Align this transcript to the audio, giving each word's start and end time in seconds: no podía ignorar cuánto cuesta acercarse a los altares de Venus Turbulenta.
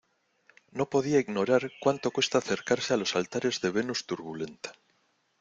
no 0.71 0.89
podía 0.89 1.19
ignorar 1.19 1.71
cuánto 1.79 2.09
cuesta 2.09 2.39
acercarse 2.39 2.95
a 2.95 2.97
los 2.97 3.15
altares 3.15 3.61
de 3.61 3.69
Venus 3.69 4.07
Turbulenta. 4.07 4.73